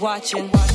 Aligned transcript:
watching. 0.05 0.74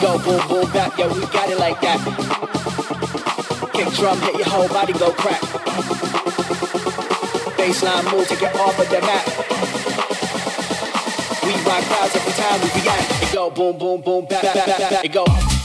Go 0.00 0.18
boom 0.18 0.48
boom 0.48 0.72
back, 0.72 0.96
yeah, 0.98 1.12
we 1.12 1.20
got 1.26 1.50
it 1.50 1.58
like 1.58 1.80
that. 1.80 1.98
Kick 3.74 3.88
drum, 3.94 4.20
hit 4.20 4.36
your 4.36 4.48
whole 4.48 4.68
body 4.68 4.92
go 4.92 5.10
crack. 5.12 5.40
Baseline 7.58 8.12
move, 8.12 8.28
take 8.28 8.42
it 8.42 8.54
off 8.56 8.78
of 8.78 8.88
the 8.88 9.00
mat. 9.00 9.26
We 11.44 11.52
rock 11.68 11.84
crowds 11.84 12.16
every 12.16 12.32
time 12.32 12.60
we 12.60 12.68
react. 12.80 13.22
It 13.22 13.32
go 13.34 13.50
boom 13.50 13.76
boom 13.76 14.00
boom 14.02 14.24
back, 14.26 14.42
back, 14.42 14.66
back, 14.66 14.90
back. 14.90 15.04
It 15.04 15.12
go. 15.12 15.59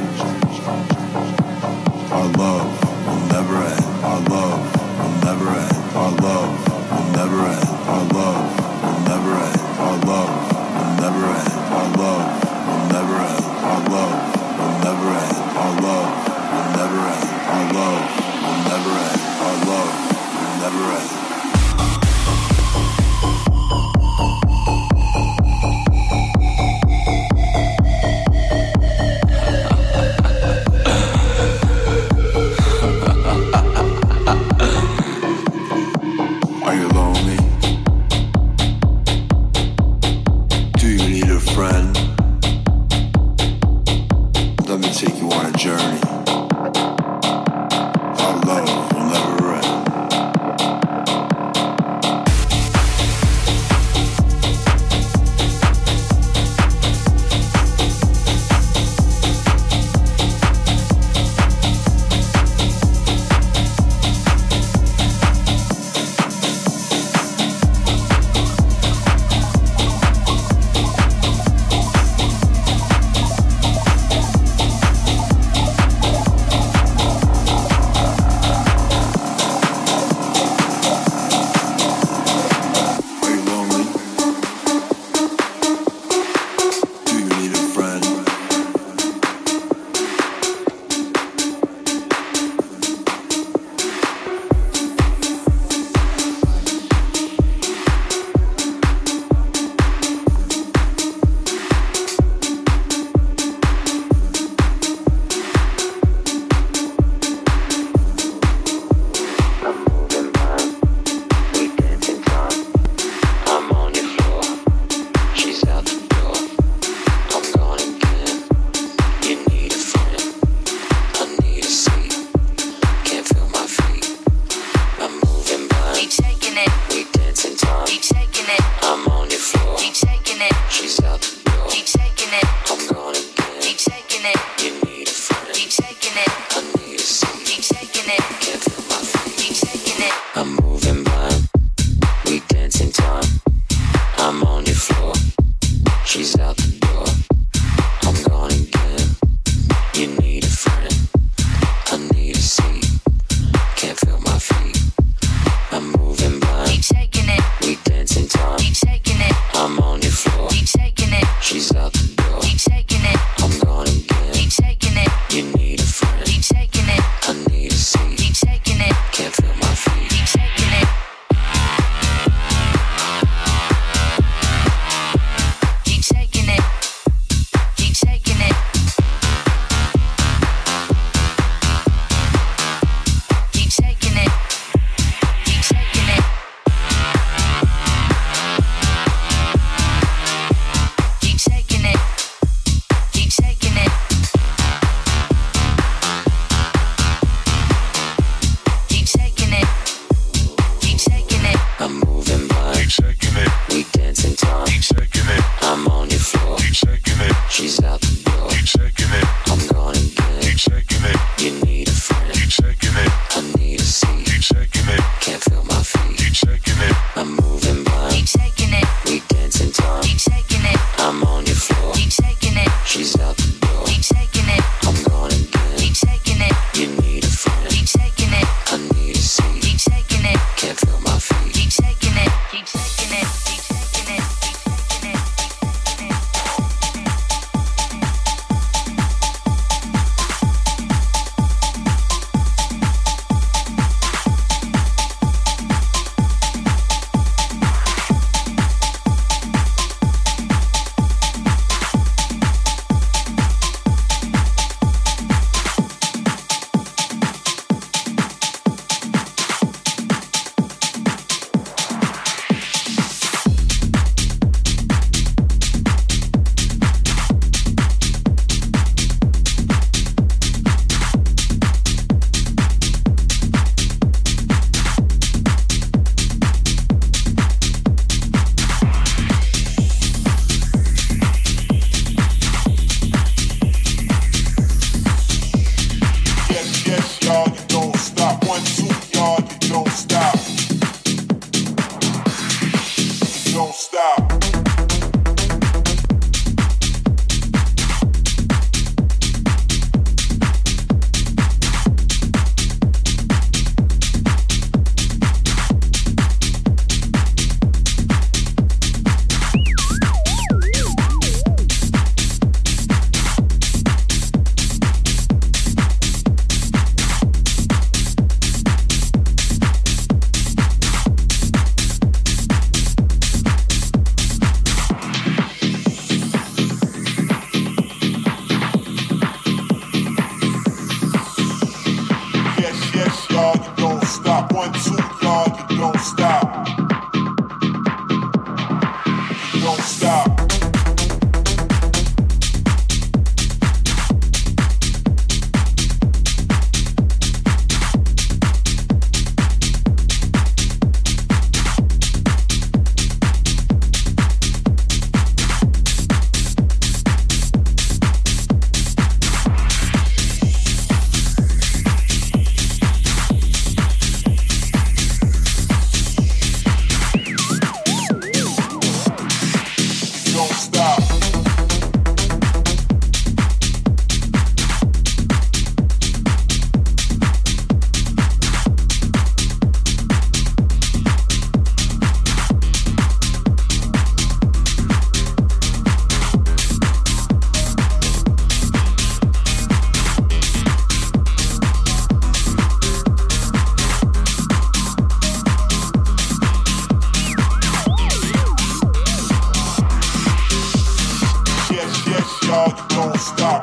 Don't 403.01 403.17
stop. 403.19 403.60